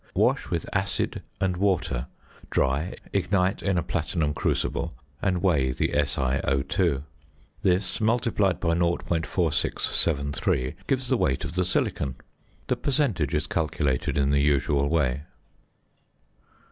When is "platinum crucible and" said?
3.83-5.43